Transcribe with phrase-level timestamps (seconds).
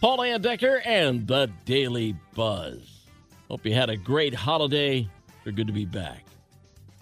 [0.00, 3.04] Paul Layendecker and the Daily Buzz.
[3.50, 5.06] Hope you had a great holiday.
[5.44, 6.24] They're good to be back.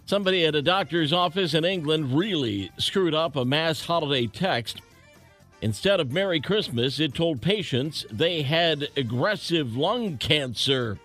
[0.06, 4.82] Somebody at a doctor's office in England really screwed up a mass holiday text.
[5.60, 10.98] Instead of Merry Christmas, it told patients they had aggressive lung cancer.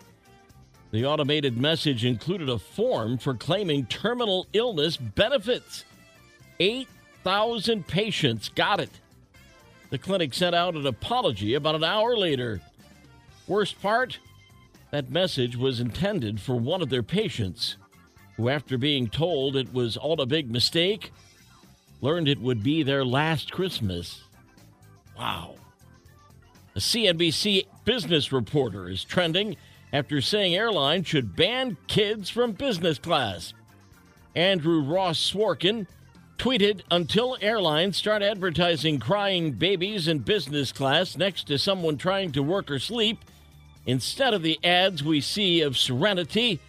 [0.90, 5.86] The automated message included a form for claiming terminal illness benefits.
[6.60, 8.90] 8,000 patients got it.
[9.94, 12.62] The clinic sent out an apology about an hour later.
[13.46, 14.18] Worst part?
[14.90, 17.78] That message was intended for one of their patients,
[18.36, 21.12] who, after being told it was all a big mistake,
[22.02, 24.24] learned it would be their last Christmas.
[25.16, 25.58] Wow.
[26.76, 29.58] A CNBC business reporter is trending
[29.94, 33.54] after saying airlines should ban kids from business class.
[34.36, 35.86] Andrew Ross Sorkin
[36.44, 42.44] tweeted until airlines start advertising crying babies in business class next to someone trying to
[42.44, 43.18] work or sleep
[43.86, 46.60] instead of the ads we see of serenity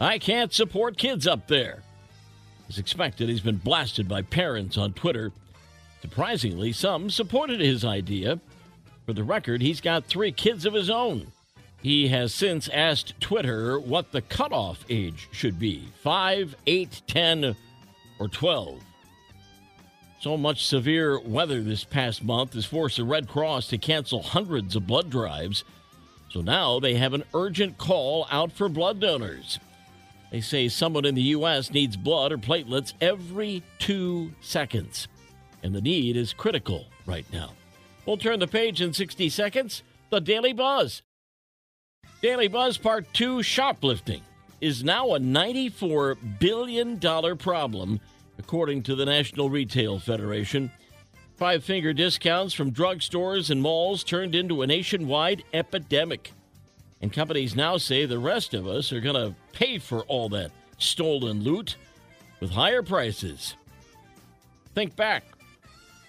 [0.00, 1.82] i can't support kids up there.
[2.68, 5.32] As expected he's been blasted by parents on twitter.
[6.00, 8.38] Surprisingly some supported his idea.
[9.04, 11.26] For the record he's got three kids of his own.
[11.82, 17.56] He has since asked twitter what the cutoff age should be 5 8 10
[18.20, 18.80] or 12
[20.24, 24.74] so much severe weather this past month has forced the Red Cross to cancel hundreds
[24.74, 25.64] of blood drives.
[26.30, 29.58] So now they have an urgent call out for blood donors.
[30.32, 31.70] They say someone in the U.S.
[31.70, 35.08] needs blood or platelets every two seconds,
[35.62, 37.50] and the need is critical right now.
[38.06, 39.82] We'll turn the page in 60 seconds.
[40.08, 41.02] The Daily Buzz.
[42.22, 44.22] Daily Buzz Part 2 Shoplifting
[44.62, 46.98] is now a $94 billion
[47.36, 48.00] problem
[48.38, 50.70] according to the National Retail Federation.
[51.36, 56.32] Five finger discounts from drugstores and malls turned into a nationwide epidemic.
[57.00, 60.52] And companies now say the rest of us are going to pay for all that
[60.78, 61.76] stolen loot
[62.40, 63.56] with higher prices.
[64.74, 65.24] Think back.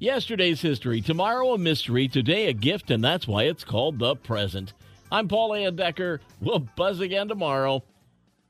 [0.00, 4.72] Yesterday's history, tomorrow a mystery, today a gift, and that's why it's called the present.
[5.10, 6.20] I'm Paul Layendecker.
[6.40, 7.82] We'll buzz again tomorrow.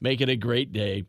[0.00, 1.04] Make it a great day.